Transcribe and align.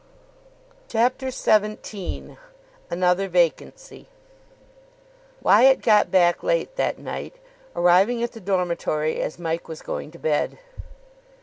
CHAPTER 0.87 1.29
XVII 1.29 2.35
ANOTHER 2.89 3.27
VACANCY 3.27 4.07
Wyatt 5.43 5.83
got 5.83 6.09
back 6.09 6.41
late 6.41 6.75
that 6.75 6.97
night, 6.97 7.35
arriving 7.75 8.23
at 8.23 8.31
the 8.31 8.39
dormitory 8.41 9.21
as 9.21 9.37
Mike 9.37 9.67
was 9.67 9.83
going 9.83 10.09
to 10.09 10.17
bed. 10.17 10.57